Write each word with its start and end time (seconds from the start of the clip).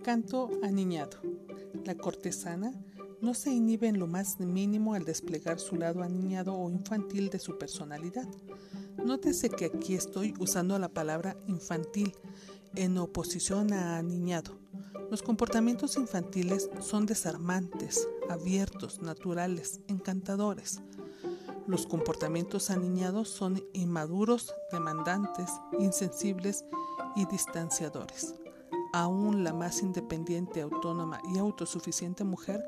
Encanto 0.00 0.48
aniñado. 0.62 1.18
La 1.84 1.94
cortesana 1.94 2.72
no 3.20 3.34
se 3.34 3.50
inhibe 3.50 3.86
en 3.86 3.98
lo 3.98 4.06
más 4.06 4.40
mínimo 4.40 4.94
al 4.94 5.04
desplegar 5.04 5.60
su 5.60 5.76
lado 5.76 6.02
aniñado 6.02 6.54
o 6.54 6.70
infantil 6.70 7.28
de 7.28 7.38
su 7.38 7.58
personalidad. 7.58 8.26
Nótese 8.96 9.50
que 9.50 9.66
aquí 9.66 9.94
estoy 9.94 10.32
usando 10.38 10.78
la 10.78 10.88
palabra 10.88 11.36
infantil 11.48 12.14
en 12.76 12.96
oposición 12.96 13.74
a 13.74 13.98
aniñado. 13.98 14.56
Los 15.10 15.20
comportamientos 15.20 15.98
infantiles 15.98 16.70
son 16.80 17.04
desarmantes, 17.04 18.08
abiertos, 18.30 19.02
naturales, 19.02 19.80
encantadores. 19.86 20.80
Los 21.66 21.86
comportamientos 21.86 22.70
aniñados 22.70 23.28
son 23.28 23.62
inmaduros, 23.74 24.54
demandantes, 24.72 25.50
insensibles 25.78 26.64
y 27.16 27.26
distanciadores. 27.26 28.34
Aún 28.92 29.44
la 29.44 29.52
más 29.52 29.82
independiente, 29.82 30.60
autónoma 30.62 31.20
y 31.32 31.38
autosuficiente 31.38 32.24
mujer 32.24 32.60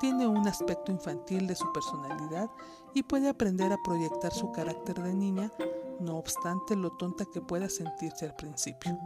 tiene 0.00 0.26
un 0.26 0.48
aspecto 0.48 0.90
infantil 0.90 1.46
de 1.46 1.54
su 1.54 1.70
personalidad 1.72 2.50
y 2.94 3.04
puede 3.04 3.28
aprender 3.28 3.72
a 3.72 3.82
proyectar 3.84 4.32
su 4.32 4.50
carácter 4.50 5.00
de 5.00 5.14
niña, 5.14 5.52
no 6.00 6.16
obstante 6.16 6.74
lo 6.74 6.90
tonta 6.96 7.26
que 7.32 7.40
pueda 7.40 7.68
sentirse 7.68 8.24
al 8.24 8.34
principio. 8.34 8.98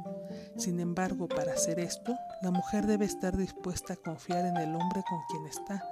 Sin 0.57 0.81
embargo, 0.81 1.29
para 1.29 1.53
hacer 1.53 1.79
esto, 1.79 2.15
la 2.41 2.51
mujer 2.51 2.87
debe 2.87 3.05
estar 3.05 3.37
dispuesta 3.37 3.95
a 3.95 3.97
confiar 3.97 4.47
en 4.47 4.57
el 4.57 4.75
hombre 4.75 5.03
con 5.09 5.21
quien 5.29 5.47
está, 5.47 5.85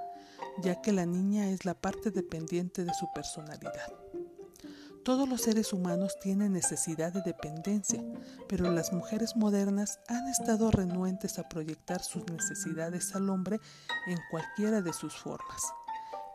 ya 0.61 0.81
que 0.81 0.91
la 0.91 1.05
niña 1.05 1.47
es 1.49 1.63
la 1.63 1.75
parte 1.75 2.09
dependiente 2.09 2.85
de 2.85 2.93
su 2.93 3.07
personalidad. 3.13 3.93
Todos 5.03 5.27
los 5.27 5.41
seres 5.41 5.73
humanos 5.73 6.19
tienen 6.21 6.53
necesidad 6.53 7.11
de 7.11 7.23
dependencia, 7.23 8.03
pero 8.47 8.69
las 8.69 8.93
mujeres 8.93 9.35
modernas 9.35 9.99
han 10.07 10.27
estado 10.27 10.69
renuentes 10.69 11.39
a 11.39 11.49
proyectar 11.49 12.03
sus 12.03 12.23
necesidades 12.29 13.15
al 13.15 13.27
hombre 13.31 13.59
en 14.05 14.19
cualquiera 14.29 14.81
de 14.81 14.93
sus 14.93 15.15
formas. 15.15 15.61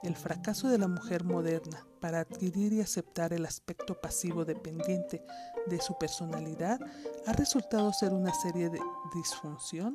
El 0.03 0.17
fracaso 0.17 0.69
de 0.69 0.79
la 0.79 0.89
mujer 0.89 1.23
moderna 1.23 1.87
para 2.01 2.19
adquirir 2.19 2.73
y 2.73 2.81
aceptar 2.81 3.33
el 3.33 3.47
aspecto 3.47 4.01
pasivo 4.01 4.45
dependiente 4.45 5.25
de 5.67 5.81
su 5.81 5.97
personalidad 5.97 6.81
ha 7.25 7.33
resultado 7.35 7.93
ser 7.93 8.13
una 8.13 8.35
serie 8.35 8.69
de 8.69 8.81
disfunción 9.15 9.95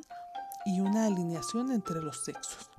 y 0.64 0.80
una 0.80 1.04
alineación 1.04 1.72
entre 1.72 2.00
los 2.00 2.24
sexos. 2.24 2.70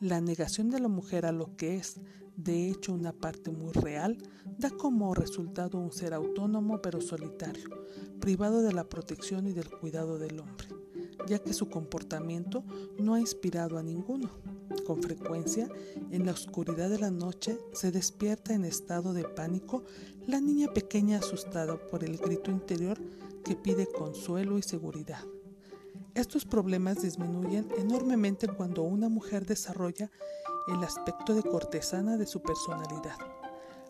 La 0.00 0.22
negación 0.22 0.70
de 0.70 0.80
la 0.80 0.88
mujer 0.88 1.26
a 1.26 1.32
lo 1.32 1.54
que 1.56 1.76
es, 1.76 2.00
de 2.38 2.70
hecho, 2.70 2.92
una 2.92 3.12
parte 3.12 3.50
muy 3.50 3.72
real, 3.72 4.16
da 4.58 4.70
como 4.70 5.12
resultado 5.12 5.76
un 5.76 5.90
ser 5.90 6.14
autónomo 6.14 6.80
pero 6.80 7.00
solitario, 7.00 7.68
privado 8.20 8.62
de 8.62 8.72
la 8.72 8.88
protección 8.88 9.48
y 9.48 9.52
del 9.52 9.68
cuidado 9.68 10.20
del 10.20 10.38
hombre, 10.38 10.68
ya 11.26 11.40
que 11.40 11.52
su 11.52 11.68
comportamiento 11.68 12.62
no 13.00 13.14
ha 13.14 13.20
inspirado 13.20 13.76
a 13.76 13.82
ninguno. 13.82 14.30
Con 14.86 15.02
frecuencia, 15.02 15.68
en 16.12 16.26
la 16.26 16.32
oscuridad 16.32 16.88
de 16.88 17.00
la 17.00 17.10
noche, 17.10 17.58
se 17.72 17.90
despierta 17.90 18.54
en 18.54 18.64
estado 18.64 19.12
de 19.14 19.24
pánico 19.24 19.82
la 20.28 20.40
niña 20.40 20.72
pequeña 20.72 21.18
asustada 21.18 21.76
por 21.90 22.04
el 22.04 22.18
grito 22.18 22.52
interior 22.52 22.98
que 23.44 23.56
pide 23.56 23.88
consuelo 23.88 24.58
y 24.58 24.62
seguridad. 24.62 25.24
Estos 26.14 26.44
problemas 26.44 27.02
disminuyen 27.02 27.68
enormemente 27.78 28.46
cuando 28.46 28.82
una 28.82 29.08
mujer 29.08 29.44
desarrolla 29.44 30.08
el 30.68 30.84
aspecto 30.84 31.34
de 31.34 31.42
cortesana 31.42 32.16
de 32.16 32.26
su 32.26 32.42
personalidad. 32.42 33.16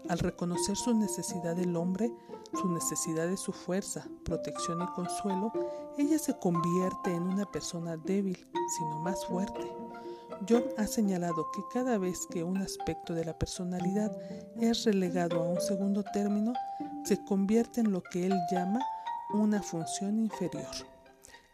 Al 0.08 0.18
reconocer 0.18 0.76
su 0.76 0.94
necesidad 0.94 1.56
del 1.56 1.76
hombre, 1.76 2.10
su 2.52 2.68
necesidad 2.68 3.26
de 3.28 3.36
su 3.36 3.52
fuerza, 3.52 4.06
protección 4.24 4.82
y 4.82 4.86
consuelo, 4.94 5.52
ella 5.98 6.18
se 6.18 6.38
convierte 6.38 7.10
en 7.10 7.22
una 7.22 7.50
persona 7.50 7.96
débil, 7.96 8.48
sino 8.78 9.00
más 9.00 9.26
fuerte. 9.26 9.70
John 10.48 10.64
ha 10.76 10.86
señalado 10.86 11.50
que 11.50 11.62
cada 11.72 11.98
vez 11.98 12.26
que 12.30 12.44
un 12.44 12.58
aspecto 12.58 13.12
de 13.12 13.24
la 13.24 13.36
personalidad 13.36 14.16
es 14.60 14.84
relegado 14.84 15.42
a 15.42 15.48
un 15.48 15.60
segundo 15.60 16.04
término, 16.12 16.52
se 17.04 17.22
convierte 17.24 17.80
en 17.80 17.90
lo 17.90 18.02
que 18.02 18.26
él 18.26 18.34
llama 18.50 18.80
una 19.34 19.62
función 19.62 20.18
inferior. 20.18 20.64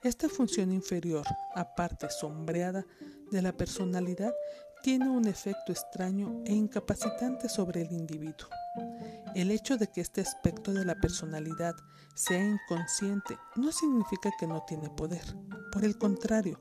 Esta 0.02 0.28
función 0.28 0.70
inferior, 0.70 1.26
aparte 1.54 2.10
sombreada 2.10 2.84
de 3.30 3.40
la 3.40 3.52
personalidad, 3.52 4.34
tiene 4.84 5.08
un 5.08 5.26
efecto 5.26 5.72
extraño 5.72 6.42
e 6.44 6.52
incapacitante 6.52 7.48
sobre 7.48 7.80
el 7.80 7.92
individuo. 7.92 8.50
El 9.34 9.50
hecho 9.50 9.78
de 9.78 9.86
que 9.86 10.02
este 10.02 10.20
aspecto 10.20 10.74
de 10.74 10.84
la 10.84 10.94
personalidad 10.94 11.74
sea 12.14 12.44
inconsciente 12.44 13.38
no 13.56 13.72
significa 13.72 14.30
que 14.38 14.46
no 14.46 14.62
tiene 14.68 14.90
poder. 14.90 15.24
Por 15.72 15.86
el 15.86 15.96
contrario, 15.96 16.60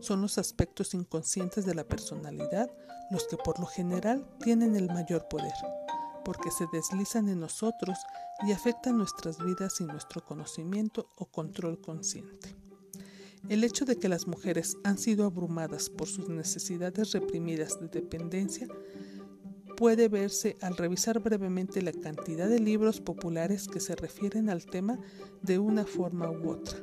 son 0.00 0.20
los 0.20 0.36
aspectos 0.36 0.92
inconscientes 0.92 1.64
de 1.64 1.74
la 1.74 1.84
personalidad 1.84 2.70
los 3.10 3.26
que 3.26 3.38
por 3.38 3.58
lo 3.58 3.64
general 3.64 4.28
tienen 4.44 4.76
el 4.76 4.88
mayor 4.88 5.26
poder, 5.28 5.54
porque 6.26 6.50
se 6.50 6.66
deslizan 6.74 7.30
en 7.30 7.40
nosotros 7.40 7.96
y 8.46 8.52
afectan 8.52 8.98
nuestras 8.98 9.38
vidas 9.38 9.76
sin 9.76 9.86
nuestro 9.86 10.22
conocimiento 10.22 11.08
o 11.16 11.24
control 11.24 11.80
consciente. 11.80 12.61
El 13.48 13.64
hecho 13.64 13.84
de 13.84 13.96
que 13.96 14.08
las 14.08 14.26
mujeres 14.26 14.76
han 14.84 14.98
sido 14.98 15.24
abrumadas 15.24 15.90
por 15.90 16.06
sus 16.06 16.28
necesidades 16.28 17.12
reprimidas 17.12 17.80
de 17.80 17.88
dependencia 17.88 18.68
puede 19.76 20.08
verse 20.08 20.56
al 20.60 20.76
revisar 20.76 21.18
brevemente 21.18 21.82
la 21.82 21.92
cantidad 21.92 22.48
de 22.48 22.60
libros 22.60 23.00
populares 23.00 23.66
que 23.66 23.80
se 23.80 23.96
refieren 23.96 24.48
al 24.48 24.64
tema 24.64 24.98
de 25.42 25.58
una 25.58 25.84
forma 25.84 26.30
u 26.30 26.50
otra. 26.50 26.78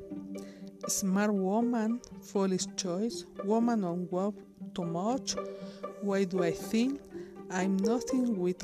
Smart 0.88 1.34
Woman, 1.34 2.02
Foolish 2.22 2.68
Choice, 2.76 3.26
Woman 3.46 3.84
on 3.84 4.10
Love 4.12 4.36
Too 4.74 4.84
Much, 4.84 5.36
Why 6.02 6.26
Do 6.26 6.44
I 6.44 6.52
Think, 6.52 7.00
I'm 7.52 7.78
Nothing 7.78 8.38
with 8.38 8.62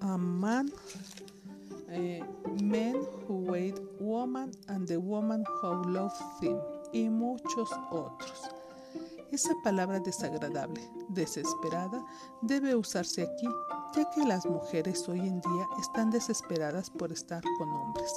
a 0.00 0.16
Man, 0.16 0.70
eh, 1.90 2.22
Men 2.62 2.96
Who 3.28 3.44
Wait 3.50 3.78
Woman 4.00 4.50
and 4.68 4.86
the 4.88 4.96
Woman 4.96 5.44
Who 5.60 5.92
Love 5.92 6.14
Them 6.40 6.73
y 6.94 7.10
muchos 7.10 7.70
otros. 7.90 8.50
Esa 9.32 9.52
palabra 9.64 9.98
desagradable, 9.98 10.80
desesperada, 11.08 12.04
debe 12.40 12.76
usarse 12.76 13.22
aquí, 13.22 13.48
ya 13.96 14.08
que 14.10 14.24
las 14.24 14.46
mujeres 14.46 15.08
hoy 15.08 15.18
en 15.18 15.40
día 15.40 15.68
están 15.80 16.10
desesperadas 16.10 16.90
por 16.90 17.10
estar 17.10 17.42
con 17.58 17.68
hombres, 17.68 18.12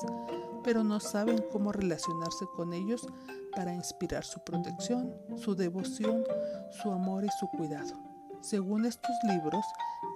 pero 0.63 0.83
no 0.83 0.99
saben 0.99 1.43
cómo 1.51 1.71
relacionarse 1.71 2.45
con 2.55 2.71
ellos 2.71 3.07
para 3.55 3.73
inspirar 3.73 4.23
su 4.23 4.39
protección, 4.43 5.11
su 5.37 5.55
devoción, 5.55 6.23
su 6.69 6.91
amor 6.91 7.25
y 7.25 7.29
su 7.39 7.47
cuidado. 7.47 7.95
Según 8.41 8.85
estos 8.85 9.15
libros, 9.23 9.65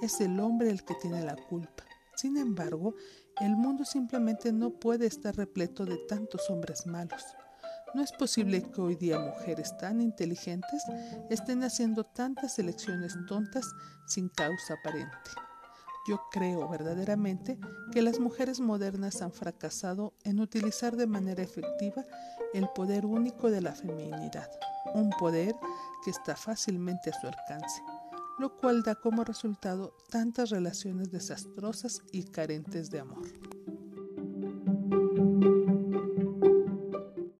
es 0.03 0.21
el 0.21 0.39
hombre 0.39 0.69
el 0.69 0.85
que 0.85 0.93
tiene 0.95 1.25
la 1.25 1.35
culpa. 1.35 1.83
Sin 2.15 2.37
embargo, 2.37 2.93
el 3.39 3.55
mundo 3.55 3.85
simplemente 3.85 4.53
no 4.53 4.69
puede 4.69 5.07
estar 5.07 5.35
repleto 5.35 5.83
de 5.85 5.97
tantos 6.07 6.47
hombres 6.51 6.85
malos. 6.85 7.25
No 7.93 8.01
es 8.01 8.13
posible 8.13 8.63
que 8.71 8.79
hoy 8.79 8.95
día 8.95 9.19
mujeres 9.19 9.77
tan 9.77 9.99
inteligentes 9.99 10.83
estén 11.29 11.63
haciendo 11.63 12.05
tantas 12.05 12.57
elecciones 12.57 13.17
tontas 13.27 13.65
sin 14.05 14.29
causa 14.29 14.75
aparente. 14.75 15.31
Yo 16.07 16.21
creo 16.31 16.69
verdaderamente 16.69 17.59
que 17.91 18.01
las 18.01 18.19
mujeres 18.19 18.61
modernas 18.61 19.21
han 19.21 19.33
fracasado 19.33 20.13
en 20.23 20.39
utilizar 20.39 20.95
de 20.95 21.05
manera 21.05 21.43
efectiva 21.43 22.05
el 22.53 22.69
poder 22.69 23.05
único 23.05 23.51
de 23.51 23.61
la 23.61 23.75
feminidad, 23.75 24.49
un 24.95 25.09
poder 25.11 25.53
que 26.03 26.11
está 26.11 26.37
fácilmente 26.37 27.09
a 27.09 27.19
su 27.19 27.27
alcance, 27.27 27.83
lo 28.39 28.55
cual 28.55 28.83
da 28.83 28.95
como 28.95 29.25
resultado 29.25 29.93
tantas 30.09 30.49
relaciones 30.49 31.11
desastrosas 31.11 32.01
y 32.13 32.23
carentes 32.23 32.89
de 32.89 33.01
amor. 33.01 33.27